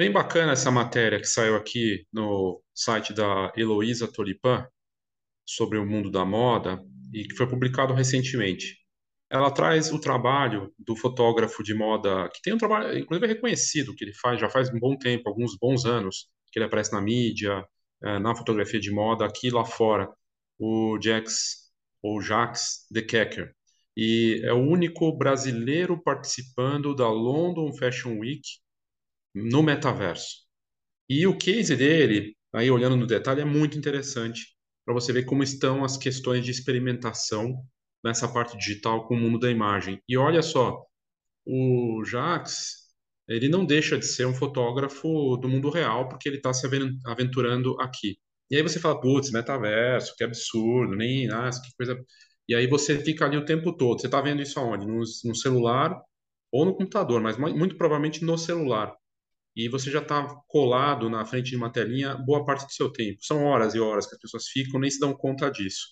[0.00, 4.66] Bem bacana essa matéria que saiu aqui no site da Heloísa Tolipan
[5.44, 8.78] sobre o mundo da moda e que foi publicado recentemente.
[9.28, 13.94] Ela traz o trabalho do fotógrafo de moda, que tem um trabalho, inclusive é reconhecido,
[13.94, 17.02] que ele faz já faz um bom tempo, alguns bons anos, que ele aparece na
[17.02, 17.62] mídia,
[18.02, 20.08] eh, na fotografia de moda, aqui e lá fora,
[20.58, 21.70] o Jax,
[22.02, 23.52] ou Jacques de Kecker.
[23.94, 28.40] E é o único brasileiro participando da London Fashion Week
[29.34, 30.48] no metaverso.
[31.08, 35.42] E o case dele, aí olhando no detalhe, é muito interessante para você ver como
[35.42, 37.64] estão as questões de experimentação
[38.04, 40.02] nessa parte digital com o mundo da imagem.
[40.08, 40.84] E olha só,
[41.46, 42.88] o Jacques,
[43.28, 46.66] ele não deixa de ser um fotógrafo do mundo real, porque ele está se
[47.04, 48.18] aventurando aqui.
[48.50, 51.98] E aí você fala, putz, metaverso, que absurdo, nem, nossa, que coisa...
[52.48, 54.00] E aí você fica ali o tempo todo.
[54.00, 54.86] Você está vendo isso aonde?
[54.86, 55.96] No, no celular
[56.52, 58.92] ou no computador, mas muito provavelmente no celular
[59.56, 63.18] e você já está colado na frente de uma telinha boa parte do seu tempo.
[63.22, 65.88] São horas e horas que as pessoas ficam, nem se dão conta disso.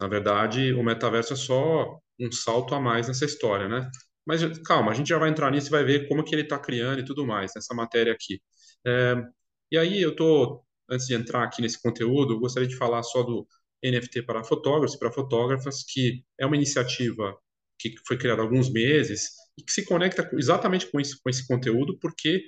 [0.00, 3.90] Na verdade, o metaverso é só um salto a mais nessa história, né?
[4.26, 6.58] Mas calma, a gente já vai entrar nisso e vai ver como que ele está
[6.58, 8.40] criando e tudo mais, nessa matéria aqui.
[8.86, 9.14] É,
[9.70, 13.46] e aí eu tô, antes de entrar aqui nesse conteúdo, gostaria de falar só do
[13.84, 17.36] NFT para fotógrafos e para fotógrafas, que é uma iniciativa
[17.78, 21.46] que foi criada há alguns meses e que se conecta exatamente com, isso, com esse
[21.46, 22.42] conteúdo, porque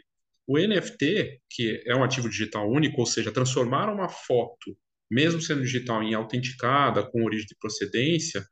[0.49, 4.75] o NFT, que é um ativo digital único, ou seja, transformar uma foto,
[5.11, 8.43] mesmo sendo digital, em autenticada, com origem de procedência,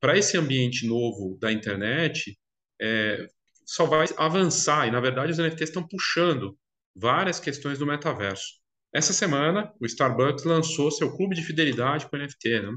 [0.00, 2.36] para esse ambiente novo da internet,
[2.82, 3.28] é,
[3.64, 4.88] só vai avançar.
[4.88, 6.58] E, na verdade, os NFTs estão puxando
[6.94, 8.44] várias questões do metaverso.
[8.92, 12.60] Essa semana, o Starbucks lançou seu clube de fidelidade com NFT.
[12.62, 12.72] Né?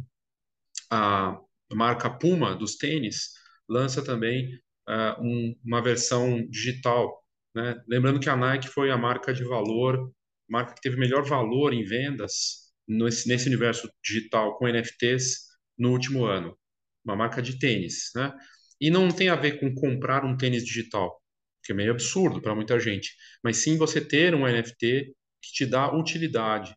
[0.91, 1.37] A
[1.73, 3.31] marca Puma, dos tênis,
[3.67, 4.47] lança também
[4.87, 7.11] uh, um, uma versão digital
[7.57, 7.81] né?
[7.87, 10.13] Lembrando que a Nike foi a marca de valor,
[10.47, 16.25] marca que teve melhor valor em vendas nesse, nesse universo digital com NFTs no último
[16.25, 16.55] ano.
[17.03, 18.11] Uma marca de tênis.
[18.15, 18.31] Né?
[18.79, 21.19] E não tem a ver com comprar um tênis digital,
[21.63, 25.65] que é meio absurdo para muita gente, mas sim você ter um NFT que te
[25.65, 26.75] dá utilidade.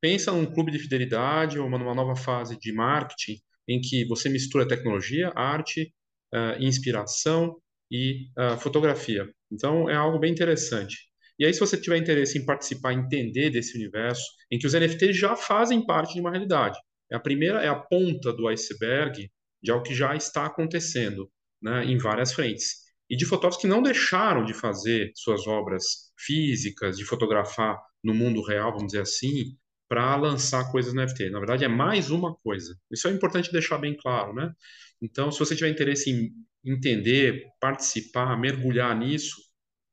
[0.00, 4.68] Pensa num clube de fidelidade ou numa nova fase de marketing em que você mistura
[4.68, 5.92] tecnologia, arte,
[6.32, 7.56] uh, inspiração
[7.90, 9.28] e uh, fotografia.
[9.50, 10.96] Então, é algo bem interessante.
[11.38, 15.16] E aí, se você tiver interesse em participar, entender desse universo, em que os NFTs
[15.16, 16.78] já fazem parte de uma realidade.
[17.12, 19.30] A primeira é a ponta do iceberg
[19.62, 21.30] de algo que já está acontecendo
[21.62, 22.84] né, em várias frentes.
[23.08, 28.42] E de fotógrafos que não deixaram de fazer suas obras físicas, de fotografar no mundo
[28.42, 29.56] real, vamos dizer assim,
[29.94, 31.30] para lançar coisas no NFT.
[31.30, 32.76] Na verdade, é mais uma coisa.
[32.90, 34.52] Isso é importante deixar bem claro, né?
[35.00, 36.32] Então, se você tiver interesse em
[36.64, 39.36] entender, participar, mergulhar nisso,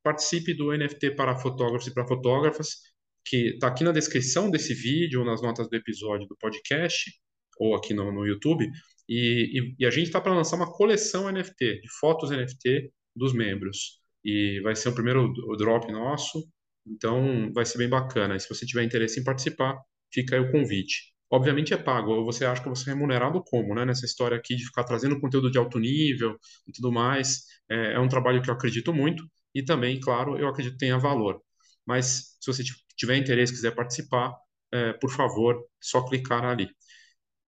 [0.03, 2.77] participe do NFT para fotógrafos e para fotógrafas,
[3.23, 7.11] que está aqui na descrição desse vídeo, ou nas notas do episódio do podcast,
[7.59, 8.67] ou aqui no, no YouTube.
[9.07, 13.33] E, e, e a gente está para lançar uma coleção NFT, de fotos NFT dos
[13.33, 13.99] membros.
[14.25, 16.43] E vai ser o primeiro drop nosso,
[16.87, 18.35] então vai ser bem bacana.
[18.35, 19.77] E se você tiver interesse em participar,
[20.13, 21.13] fica aí o convite.
[21.29, 23.85] Obviamente é pago, você acha que você é remunerado como, né?
[23.85, 27.45] Nessa história aqui de ficar trazendo conteúdo de alto nível e tudo mais.
[27.69, 29.23] É, é um trabalho que eu acredito muito
[29.55, 31.41] e também, claro, eu acredito que tenha valor.
[31.85, 32.63] Mas se você
[32.95, 34.33] tiver interesse, quiser participar,
[34.71, 36.69] é, por favor, só clicar ali.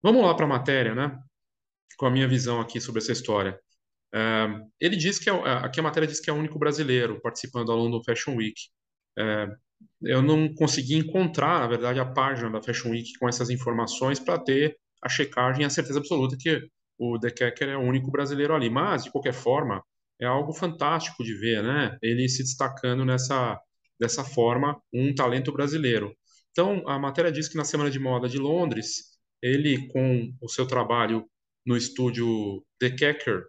[0.03, 1.19] Vamos lá para a matéria, né?
[1.99, 3.59] Com a minha visão aqui sobre essa história.
[4.15, 4.47] É,
[4.81, 7.75] ele diz que é, aqui a matéria diz que é o único brasileiro participando da
[7.75, 8.61] London Fashion Week.
[9.19, 9.47] É,
[10.03, 14.39] eu não consegui encontrar, na verdade, a página da Fashion Week com essas informações para
[14.39, 16.69] ter a checagem e a certeza absoluta que
[16.99, 18.71] o De Kecker é o único brasileiro ali.
[18.71, 19.83] Mas, de qualquer forma,
[20.21, 21.97] é algo fantástico de ver, né?
[22.03, 23.59] Ele se destacando nessa
[23.99, 26.15] dessa forma, um talento brasileiro.
[26.53, 30.67] Então, a matéria diz que na Semana de Moda de Londres, ele com o seu
[30.67, 31.27] trabalho
[31.67, 33.45] no estúdio The Kecker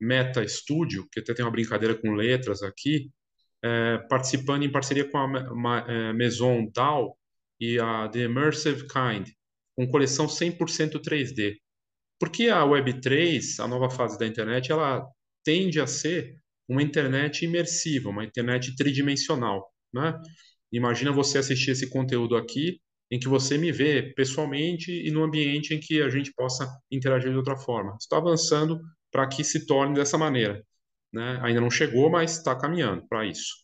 [0.00, 3.10] Meta Studio, que até tem uma brincadeira com letras aqui,
[3.64, 7.16] é, participando em parceria com a, é, Maison Dow
[7.60, 9.28] e a The Immersive Kind,
[9.76, 11.56] com coleção 100% 3D.
[12.20, 15.06] Porque a Web3, a nova fase da internet, ela
[15.44, 16.36] tende a ser
[16.68, 20.18] uma internet imersiva, uma internet tridimensional, né?
[20.72, 22.80] Imagina você assistir esse conteúdo aqui,
[23.10, 27.30] em que você me vê pessoalmente e no ambiente em que a gente possa interagir
[27.30, 27.96] de outra forma.
[27.98, 28.78] Está avançando
[29.10, 30.62] para que se torne dessa maneira.
[31.12, 31.40] Né?
[31.42, 33.54] Ainda não chegou, mas está caminhando para isso.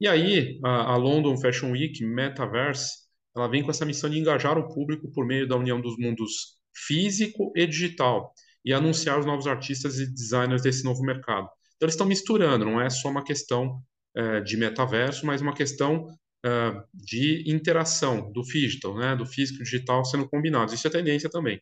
[0.00, 2.90] E aí, a, London Fashion Week Metaverse,
[3.36, 6.58] ela vem com essa missão de engajar o público por meio da união dos mundos
[6.74, 8.32] físico e digital
[8.64, 11.48] e anunciar os novos artistas e designers desse novo mercado.
[11.76, 13.80] Então, eles estão misturando, não é só uma questão
[14.16, 16.06] é, de metaverso, mas uma questão
[16.44, 20.74] é, de interação do digital, né, do físico e digital sendo combinados.
[20.74, 21.60] Isso é tendência também.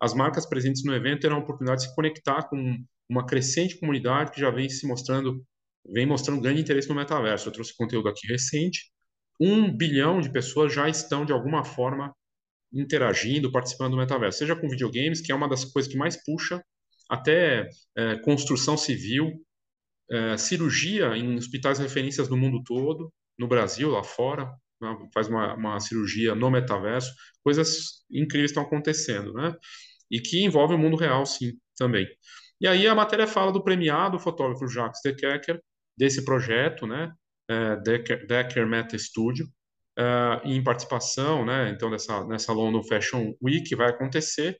[0.00, 4.30] As marcas presentes no evento terão a oportunidade de se conectar com uma crescente comunidade
[4.32, 5.44] que já vem se mostrando,
[5.92, 7.48] vem mostrando grande interesse no metaverso.
[7.48, 8.90] Eu trouxe conteúdo aqui recente.
[9.38, 12.14] Um bilhão de pessoas já estão, de alguma forma,
[12.72, 16.62] interagindo, participando do metaverso, seja com videogames, que é uma das coisas que mais puxa,
[17.08, 19.32] até é, construção civil,
[20.10, 25.54] é, cirurgia em hospitais referências no mundo todo, no Brasil, lá fora, né, faz uma,
[25.54, 27.12] uma, cirurgia no metaverso,
[27.42, 29.54] coisas incríveis estão acontecendo, né?
[30.10, 32.06] E que envolve o mundo real, sim, também.
[32.60, 35.60] E aí a matéria fala do premiado fotógrafo Jacques Decker,
[35.96, 37.12] desse projeto, né?
[37.48, 39.46] É, Decker, Decker Meta Studio,
[39.98, 41.70] uh, em participação, né?
[41.70, 44.58] Então, nessa, nessa London Fashion Week vai acontecer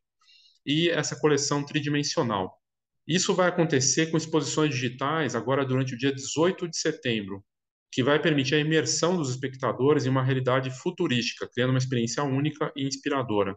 [0.66, 2.58] e essa coleção tridimensional.
[3.06, 7.44] Isso vai acontecer com exposições digitais agora durante o dia 18 de setembro,
[7.90, 12.72] que vai permitir a imersão dos espectadores em uma realidade futurística, criando uma experiência única
[12.76, 13.56] e inspiradora.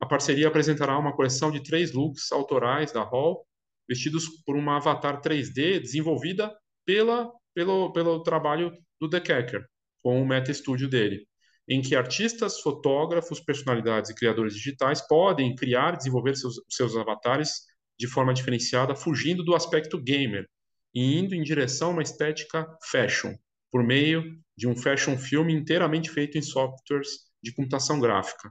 [0.00, 3.46] A parceria apresentará uma coleção de três looks autorais da Hall,
[3.88, 6.54] vestidos por uma avatar 3D desenvolvida
[6.84, 9.66] pela, pelo, pelo trabalho do The Kecker,
[10.02, 11.26] com o Meta Studio dele,
[11.68, 17.62] em que artistas, fotógrafos, personalidades e criadores digitais podem criar e desenvolver seus, seus avatares
[17.98, 20.46] de forma diferenciada, fugindo do aspecto gamer
[20.94, 23.34] e indo em direção a uma estética fashion,
[23.70, 27.08] por meio de um fashion film inteiramente feito em softwares
[27.42, 28.50] de computação gráfica.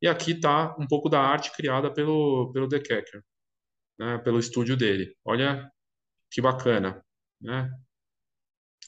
[0.00, 3.22] E aqui está um pouco da arte criada pelo, pelo The Kecker,
[3.98, 5.14] né, pelo estúdio dele.
[5.24, 5.70] Olha
[6.30, 7.02] que bacana.
[7.40, 7.70] Né?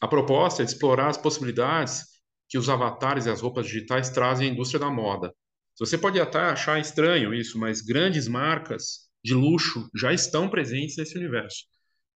[0.00, 2.04] A proposta é explorar as possibilidades
[2.48, 5.34] que os avatares e as roupas digitais trazem à indústria da moda.
[5.78, 11.16] Você pode até achar estranho isso, mas grandes marcas de luxo já estão presentes nesse
[11.16, 11.64] universo.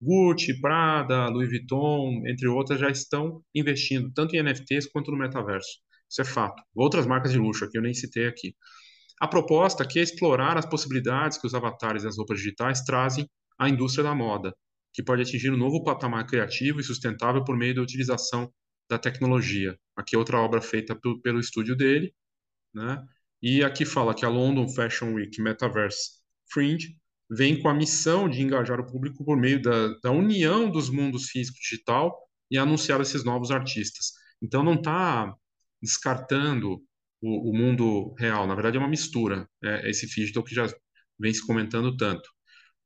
[0.00, 5.78] Gucci, Prada, Louis Vuitton, entre outras, já estão investindo tanto em NFTs quanto no metaverso.
[6.10, 6.60] Isso é fato.
[6.74, 8.56] Outras marcas de luxo aqui eu nem citei aqui.
[9.22, 13.30] A proposta aqui é explorar as possibilidades que os avatares e as roupas digitais trazem
[13.56, 14.52] à indústria da moda,
[14.92, 18.52] que pode atingir um novo patamar criativo e sustentável por meio da utilização
[18.90, 19.78] da tecnologia.
[19.94, 22.12] Aqui é outra obra feita pelo, estúdio dele,
[22.74, 23.00] né?
[23.40, 26.19] E aqui fala que a London Fashion Week Metaverse
[26.52, 26.96] Fringe
[27.30, 31.26] vem com a missão de engajar o público por meio da, da união dos mundos
[31.28, 32.12] físico e digital
[32.50, 34.14] e anunciar esses novos artistas.
[34.42, 35.32] Então não está
[35.80, 36.82] descartando
[37.22, 40.66] o, o, mundo real, na verdade é uma mistura, é, esse digital que já
[41.19, 42.28] vem se comentando tanto,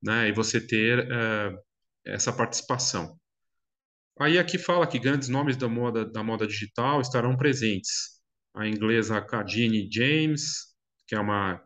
[0.03, 0.29] né?
[0.29, 1.53] E você ter é,
[2.06, 3.19] essa participação.
[4.21, 8.17] Aí aqui fala que grandes nomes da moda, da moda digital estarão presentes.
[8.55, 10.75] A inglesa Kadine James,
[11.06, 11.62] que é uma,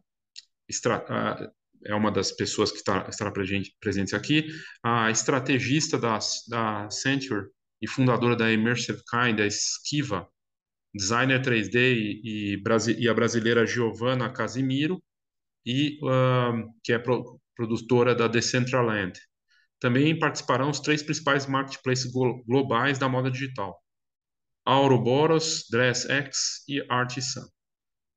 [1.86, 4.46] é uma das pessoas que está, estará presente, aqui,
[4.82, 6.18] a estrategista da,
[6.48, 7.46] da Century
[7.80, 10.28] e fundadora da Immersive Kind, a Esquiva,
[10.94, 12.62] designer 3D e, e,
[12.98, 15.02] e a brasileira Giovanna Casimiro,
[15.64, 15.98] e,
[16.82, 19.12] que é pro, produtora da Decentraland.
[19.78, 22.10] Também participarão os três principais marketplaces
[22.46, 23.78] globais da moda digital:
[24.64, 27.46] Auroboros, DressX e Artisan.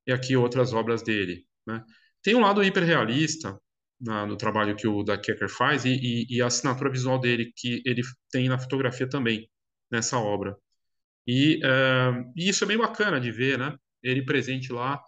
[0.06, 1.46] E aqui outras obras dele.
[1.66, 1.82] Né?
[2.22, 3.58] Tem um lado hiperrealista
[4.00, 7.52] na, no trabalho que o da Kecker faz e, e, e, a assinatura visual dele
[7.56, 9.48] que ele tem na fotografia também
[9.90, 10.56] nessa obra.
[11.26, 13.76] E, uh, e isso é bem bacana de ver, né?
[14.02, 15.02] Ele presente lá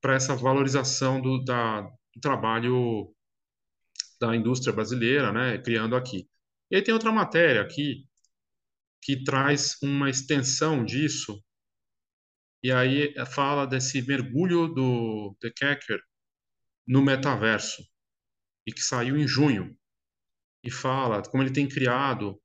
[0.00, 3.14] para essa valorização do, da, do trabalho
[4.20, 6.28] da indústria brasileira, né, criando aqui.
[6.70, 8.06] E aí tem outra matéria aqui
[9.02, 11.42] que traz uma extensão disso,
[12.62, 16.00] e aí fala desse mergulho do The Kecker
[16.86, 17.82] no metaverso,
[18.66, 19.74] e que saiu em junho,
[20.62, 22.38] e fala como ele tem criado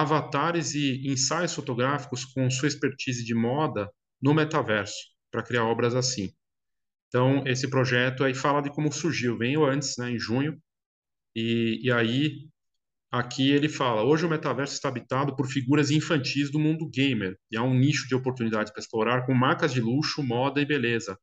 [0.00, 4.96] avatares e ensaios fotográficos com sua expertise de moda no metaverso,
[5.30, 6.32] para criar obras assim.
[7.08, 10.60] Então, esse projeto aí fala de como surgiu, veio antes, né, em junho,
[11.34, 12.48] e, e aí,
[13.10, 17.56] aqui ele fala: hoje o metaverso está habitado por figuras infantis do mundo gamer, e
[17.56, 21.18] há um nicho de oportunidades para explorar com marcas de luxo, moda e beleza,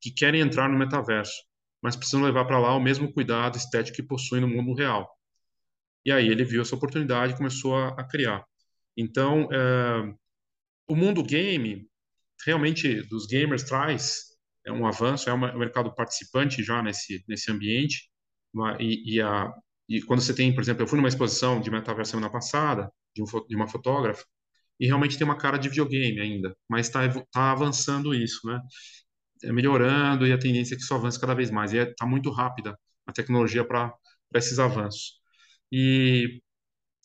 [0.00, 1.42] que querem entrar no metaverso,
[1.82, 5.17] mas precisam levar para lá o mesmo cuidado estético que possuem no mundo real.
[6.08, 8.42] E aí ele viu essa oportunidade e começou a, a criar.
[8.96, 10.14] Então, é,
[10.88, 11.86] o mundo game,
[12.46, 14.28] realmente, dos gamers traz
[14.66, 18.10] é um avanço, é um mercado participante já nesse, nesse ambiente,
[18.80, 19.52] e, e, a,
[19.86, 23.22] e quando você tem, por exemplo, eu fui numa exposição de metaverso semana passada, de,
[23.22, 24.24] um, de uma fotógrafa,
[24.80, 28.58] e realmente tem uma cara de videogame ainda, mas está tá avançando isso, né?
[29.44, 31.74] É melhorando e a tendência é que isso avance cada vez mais.
[31.74, 33.94] E está é, muito rápida a tecnologia para
[34.34, 35.17] esses avanços.
[35.72, 36.40] E,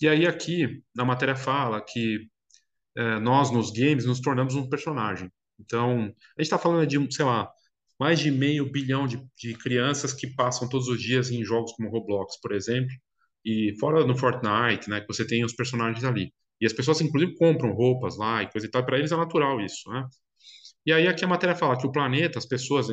[0.01, 2.27] e aí aqui, na matéria fala que
[2.97, 5.31] é, nós nos games nos tornamos um personagem.
[5.59, 7.49] Então, a gente está falando de, sei lá,
[7.99, 11.89] mais de meio bilhão de, de crianças que passam todos os dias em jogos como
[11.89, 12.91] Roblox, por exemplo,
[13.45, 16.33] e fora no Fortnite, né, que você tem os personagens ali.
[16.61, 19.59] E as pessoas, inclusive, compram roupas lá e coisa e tal, para eles é natural
[19.61, 20.05] isso, né?
[20.85, 22.87] E aí aqui a matéria fala que o planeta, as pessoas,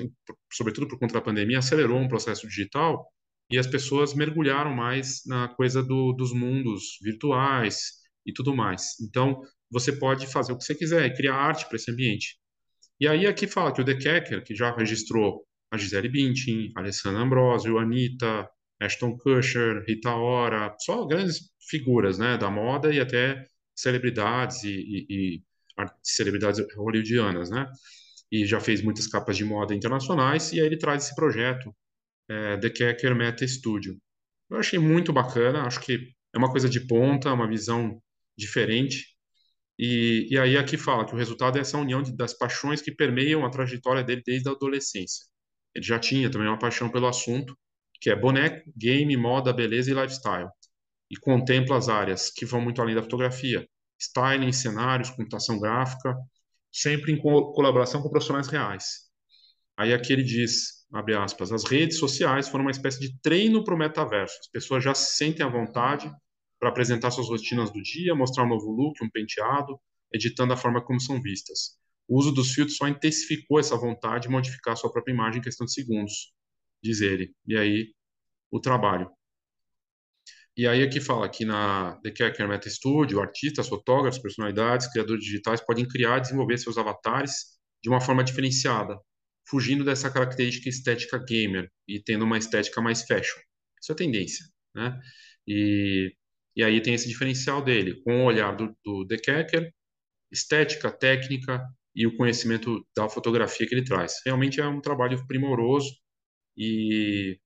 [0.53, 3.05] sobretudo por conta da pandemia, acelerou um processo digital
[3.50, 8.99] e as pessoas mergulharam mais na coisa do, dos mundos virtuais e tudo mais.
[9.00, 12.38] Então, você pode fazer o que você quiser, criar arte para esse ambiente.
[13.00, 17.23] E aí aqui fala que o The Kecker, que já registrou a Gisele Bündchen, Alessandra
[17.23, 18.49] Ambrosio, Anitta,
[18.80, 25.07] Ashton Kutcher, Rita Ora, só grandes figuras né, da moda e até celebridades e, e,
[25.11, 25.42] e
[26.02, 27.66] celebridades hollywoodianas, né?
[28.30, 31.75] E já fez muitas capas de moda internacionais, e aí ele traz esse projeto,
[32.31, 33.99] é, The Kecker Meta Studio.
[34.49, 38.01] Eu achei muito bacana, acho que é uma coisa de ponta, uma visão
[38.37, 39.05] diferente,
[39.79, 42.93] e, e aí aqui fala que o resultado é essa união de, das paixões que
[42.93, 45.25] permeiam a trajetória dele desde a adolescência.
[45.75, 47.57] Ele já tinha também uma paixão pelo assunto,
[48.01, 50.49] que é boneco, game, moda, beleza e lifestyle,
[51.11, 53.67] e contempla as áreas que vão muito além da fotografia,
[53.99, 56.15] styling, cenários, computação gráfica,
[56.73, 59.11] sempre em co colaboração com profissionais reais.
[59.77, 63.75] Aí aqui ele diz, abre aspas, as redes sociais foram uma espécie de treino para
[63.75, 64.37] o metaverso.
[64.41, 66.11] As pessoas já se sentem à vontade
[66.59, 69.79] para apresentar suas rotinas do dia, mostrar um novo look, um penteado,
[70.13, 71.79] editando a forma como são vistas.
[72.09, 75.65] O uso dos filtros só intensificou essa vontade de modificar sua própria imagem em questão
[75.65, 76.33] de segundos,
[76.83, 77.33] diz ele.
[77.47, 77.95] E aí,
[78.51, 79.11] o trabalho.
[80.57, 85.65] E aí aqui fala que na The Kecker Meta Studio, artistas, fotógrafos, personalidades, criadores digitais
[85.65, 88.99] podem criar e desenvolver seus avatares de uma forma diferenciada,
[89.50, 93.40] fugindo dessa característica estética gamer e tendo uma estética mais fashion.
[93.83, 94.99] Isso é tendência, né?
[95.47, 96.14] E,
[96.54, 99.73] e aí tem esse diferencial dele, com o olhar do, do The Kecker,
[100.30, 104.21] estética, técnica e o conhecimento da fotografia que ele traz.
[104.25, 105.90] Realmente é um trabalho primoroso
[106.57, 107.38] e,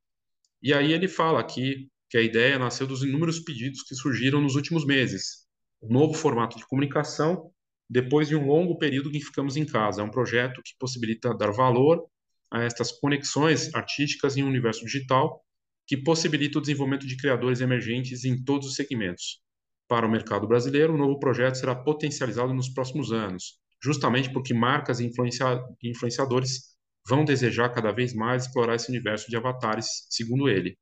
[0.62, 4.54] e aí ele fala aqui que a ideia nasceu dos inúmeros pedidos que surgiram nos
[4.54, 5.46] últimos meses.
[5.82, 7.50] Novo formato de comunicação,
[7.88, 10.00] depois de um longo período que ficamos em casa.
[10.00, 12.05] É um projeto que possibilita dar valor
[12.50, 15.43] a estas conexões artísticas em um universo digital,
[15.87, 19.43] que possibilita o desenvolvimento de criadores emergentes em todos os segmentos.
[19.88, 25.00] Para o mercado brasileiro, o novo projeto será potencializado nos próximos anos, justamente porque marcas
[25.00, 26.75] e influencia influenciadores
[27.07, 30.79] vão desejar cada vez mais explorar esse universo de avatares, segundo ele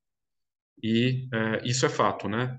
[0.83, 2.59] e é, isso é fato, né?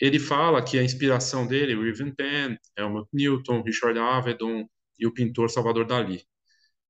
[0.00, 4.66] Ele fala que a inspiração dele, o Irving Penn, Helmut Newton, Richard Avedon
[4.98, 6.22] e o pintor Salvador Dalí,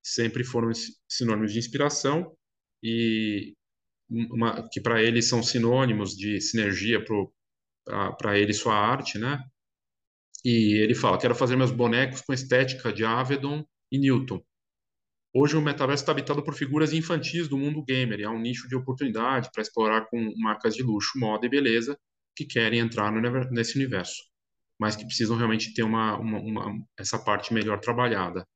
[0.02, 0.70] sempre foram
[1.08, 2.36] sinônimos de inspiração
[2.82, 3.54] e
[4.10, 7.02] uma, que para ele são sinônimos de sinergia
[8.18, 9.42] para ele sua arte, né?
[10.44, 14.42] E ele fala: quero fazer meus bonecos com estética de Avedon e Newton.
[15.34, 18.68] Hoje o metaverso está habitado por figuras infantis do mundo gamer, e há um nicho
[18.68, 21.98] de oportunidade para explorar com marcas de luxo, moda e beleza
[22.34, 23.20] que querem entrar no,
[23.50, 24.22] nesse universo,
[24.78, 28.46] mas que precisam realmente ter uma, uma, uma, essa parte melhor trabalhada.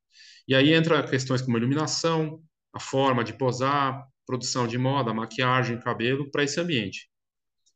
[0.49, 2.43] E aí entra questões como iluminação,
[2.73, 7.09] a forma de posar, produção de moda, maquiagem, cabelo para esse ambiente.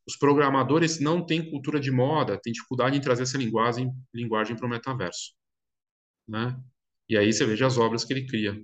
[0.06, 4.66] Os programadores não têm cultura de moda, têm dificuldade em trazer essa linguagem, linguagem para
[4.66, 5.32] o metaverso.
[6.26, 6.56] Né?
[7.08, 8.60] E aí você veja as obras que ele cria.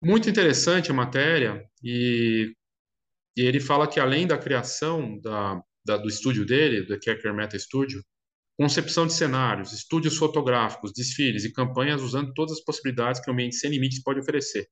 [0.00, 2.54] Muito interessante a matéria, e,
[3.38, 7.56] e ele fala que além da criação da, da, do estúdio dele, do Kecker Meta
[7.56, 8.02] Studio,
[8.58, 13.54] concepção de cenários, estúdios fotográficos, desfiles e campanhas usando todas as possibilidades que o ambiente
[13.54, 14.66] sem limites pode oferecer.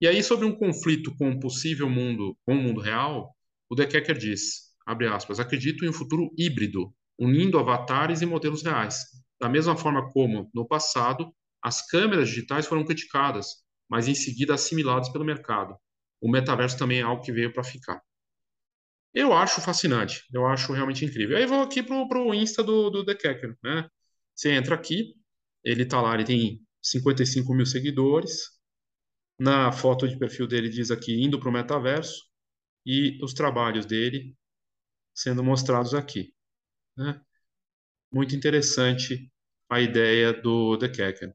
[0.00, 3.32] E aí, sobre um conflito com o possível mundo, com o mundo real,
[3.70, 8.64] o De Kecker diz, abre aspas, acredito em um futuro híbrido, unindo avatares e modelos
[8.64, 9.04] reais.
[9.40, 13.46] Da mesma forma como, no passado, as câmeras digitais foram criticadas,
[13.88, 15.76] mas em seguida assimilados pelo mercado.
[16.20, 18.00] O metaverso também é algo que veio para ficar.
[19.14, 21.36] Eu acho fascinante, eu acho realmente incrível.
[21.36, 23.88] Aí vou aqui pro, pro Insta do, do The Kecker, né?
[24.34, 25.14] Você entra aqui,
[25.64, 28.50] ele tá lá, ele tem 55 mil seguidores.
[29.38, 32.24] Na foto de perfil dele diz aqui, indo para o metaverso,
[32.86, 34.36] e os trabalhos dele
[35.14, 36.34] sendo mostrados aqui.
[36.96, 37.20] Né?
[38.12, 39.30] Muito interessante
[39.68, 41.34] a ideia do The Kecker.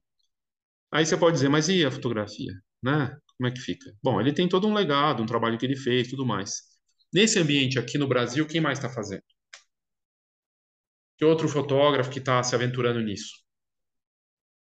[0.92, 3.18] Aí você pode dizer, mas e a fotografia, né?
[3.42, 3.92] Como é que fica?
[4.04, 6.62] Bom, ele tem todo um legado, um trabalho que ele fez, tudo mais.
[7.12, 9.24] Nesse ambiente aqui no Brasil, quem mais está fazendo?
[11.18, 13.34] Que outro fotógrafo que está se aventurando nisso?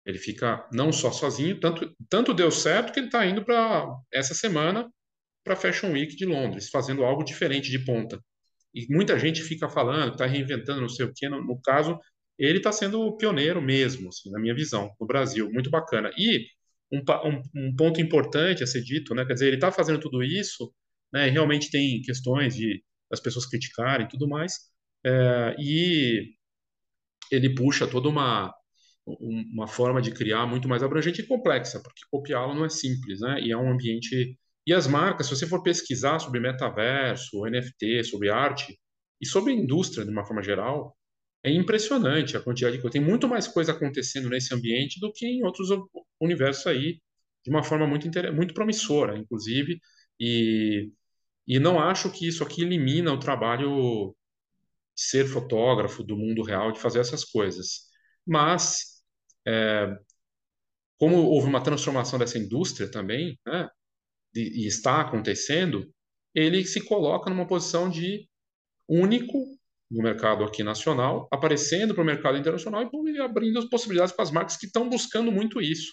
[0.07, 4.33] Ele fica não só sozinho, tanto, tanto deu certo que ele está indo para essa
[4.33, 4.91] semana
[5.45, 8.19] para a Fashion Week de Londres, fazendo algo diferente de ponta.
[8.75, 11.29] e muita gente fica falando, está reinventando, não sei o quê.
[11.29, 11.99] No, no caso,
[12.39, 15.51] ele está sendo o pioneiro mesmo, assim, na minha visão, no Brasil.
[15.53, 16.11] Muito bacana.
[16.17, 16.47] E
[16.93, 19.25] um, um, um ponto importante a ser dito, né?
[19.25, 20.73] Quer dizer, ele está fazendo tudo isso,
[21.13, 21.29] né?
[21.29, 22.83] E realmente tem questões de
[23.13, 24.55] as pessoas criticarem e tudo mais.
[25.05, 26.35] É, e
[27.31, 28.55] ele puxa toda uma
[29.07, 33.41] uma forma de criar muito mais abrangente e complexa, porque copiá-lo não é simples, né?
[33.41, 38.31] E é um ambiente e as marcas, se você for pesquisar sobre metaverso, NFT, sobre
[38.31, 38.79] arte
[39.21, 40.97] e sobre indústria de uma forma geral,
[41.43, 42.93] é impressionante a quantidade de coisa.
[42.93, 45.69] Tem muito mais coisa acontecendo nesse ambiente do que em outros
[46.21, 47.01] universos aí,
[47.45, 49.81] de uma forma muito, muito promissora, inclusive.
[50.19, 50.91] E,
[51.47, 54.15] e não acho que isso aqui elimina o trabalho
[54.97, 57.89] de ser fotógrafo do mundo real, de fazer essas coisas.
[58.27, 59.03] Mas,
[59.47, 59.97] é,
[60.99, 63.69] como houve uma transformação dessa indústria também, né,
[64.35, 65.93] e está acontecendo,
[66.35, 68.29] ele se coloca numa posição de
[68.89, 69.60] único
[69.91, 74.31] no mercado aqui nacional, aparecendo para o mercado internacional e abrindo as possibilidades para as
[74.31, 75.93] marcas que estão buscando muito isso.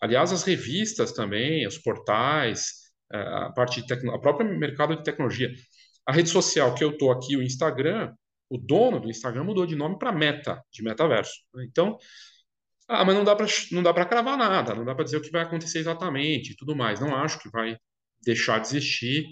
[0.00, 2.72] Aliás, as revistas também, os portais,
[3.12, 4.12] é, a parte de tecno...
[4.12, 5.50] a própria mercado de tecnologia.
[6.06, 8.12] A rede social que eu estou aqui, o Instagram,
[8.50, 11.32] o dono do Instagram mudou de nome para Meta, de metaverso.
[11.60, 11.96] Então,
[12.88, 15.22] ah, mas não dá para não dá para cravar nada, não dá para dizer o
[15.22, 17.00] que vai acontecer exatamente tudo mais.
[17.00, 17.76] Não acho que vai
[18.22, 19.24] deixar de existir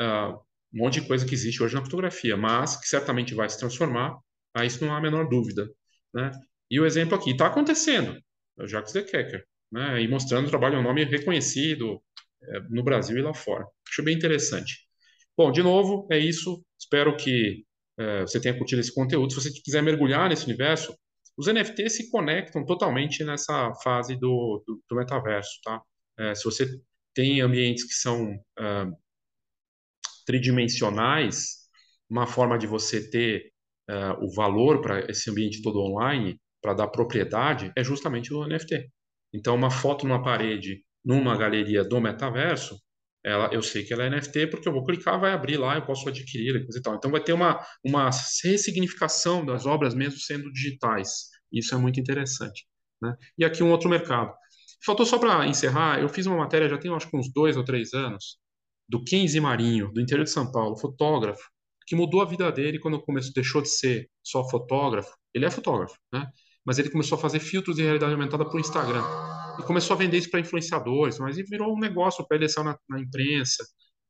[0.00, 0.38] uh,
[0.72, 4.16] um monte de coisa que existe hoje na fotografia, mas que certamente vai se transformar.
[4.54, 5.68] A isso não há a menor dúvida,
[6.12, 6.30] né?
[6.70, 8.18] E o exemplo aqui está acontecendo,
[8.58, 10.02] é o Jacques de Kecker, né?
[10.02, 12.02] E mostrando o trabalho, é um nome reconhecido
[12.42, 13.66] é, no Brasil e lá fora.
[13.88, 14.88] Acho bem interessante.
[15.36, 16.64] Bom, de novo, é isso.
[16.78, 17.64] Espero que
[17.98, 19.32] é, você tenha curtido esse conteúdo.
[19.32, 20.96] Se você quiser mergulhar nesse universo,
[21.36, 25.80] os NFTs se conectam totalmente nessa fase do, do, do metaverso, tá?
[26.18, 26.66] É, se você
[27.14, 28.96] tem ambientes que são uh,
[30.28, 31.54] tridimensionais,
[32.08, 33.50] uma forma de você ter
[33.88, 38.90] uh, o valor para esse ambiente todo online, para dar propriedade, é justamente o NFT.
[39.32, 42.78] Então, uma foto numa parede, numa galeria do metaverso,
[43.24, 45.86] ela, eu sei que ela é NFT porque eu vou clicar, vai abrir lá, eu
[45.86, 46.94] posso adquirir e tal.
[46.94, 48.10] Então vai ter uma, uma
[48.44, 51.28] ressignificação das obras mesmo sendo digitais.
[51.50, 52.66] Isso é muito interessante.
[53.02, 53.14] Né?
[53.38, 54.32] E aqui um outro mercado.
[54.84, 57.64] Faltou só para encerrar, eu fiz uma matéria já tem acho que uns dois ou
[57.64, 58.38] três anos,
[58.88, 61.42] do Kenzie Marinho, do interior de São Paulo, fotógrafo,
[61.86, 65.10] que mudou a vida dele quando começou, deixou de ser só fotógrafo.
[65.34, 66.26] Ele é fotógrafo, né?
[66.64, 69.02] Mas ele começou a fazer filtros de realidade aumentada para o Instagram
[69.58, 72.78] e começou a vender isso para influenciadores, mas ele virou um negócio para ele na,
[72.88, 73.64] na imprensa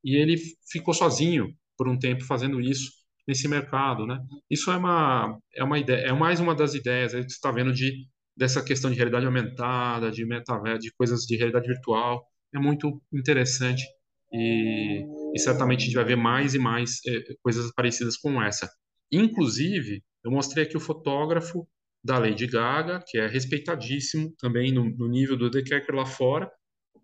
[0.04, 0.36] e ele
[0.70, 2.90] ficou sozinho por um tempo fazendo isso
[3.26, 4.18] nesse mercado, né?
[4.50, 8.06] Isso é uma é uma ideia, é mais uma das ideias que está vendo de
[8.36, 13.84] dessa questão de realidade aumentada, de metaverso, de coisas de realidade virtual, é muito interessante
[14.32, 18.68] e, e certamente a gente vai ver mais e mais é, coisas parecidas com essa.
[19.10, 21.66] Inclusive, eu mostrei aqui o fotógrafo
[22.04, 26.50] da Lady Gaga, que é respeitadíssimo também no, no nível do The Kecker lá fora,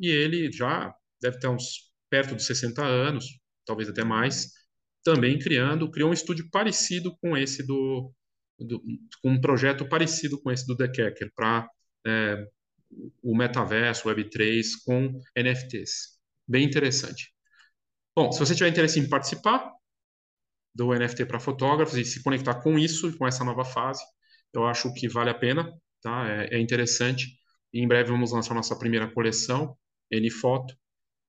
[0.01, 3.25] e ele já deve ter uns perto dos 60 anos,
[3.67, 4.51] talvez até mais,
[5.03, 8.13] também criando, criou um estúdio parecido com esse do,
[8.59, 8.81] do
[9.23, 11.69] com um projeto parecido com esse do The Kecker para
[12.07, 12.47] é,
[13.23, 16.14] o metaverso, Web3 com NFTs.
[16.47, 17.33] Bem interessante.
[18.17, 19.73] Bom, se você tiver interesse em participar
[20.75, 24.03] do NFT para fotógrafos e se conectar com isso, com essa nova fase,
[24.53, 26.29] eu acho que vale a pena, tá?
[26.29, 27.27] É, é interessante.
[27.73, 29.77] E em breve vamos lançar nossa primeira coleção,
[30.11, 30.75] N-Foto,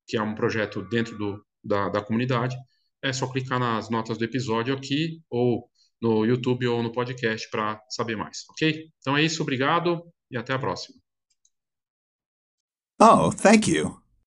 [0.07, 2.55] que é um projeto dentro do, da, da comunidade.
[3.03, 5.69] É só clicar nas notas do episódio aqui, ou
[6.01, 8.89] no YouTube ou no podcast para saber mais, ok?
[8.99, 10.99] Então é isso, obrigado e até a próxima.
[12.99, 14.04] Oh, thank you.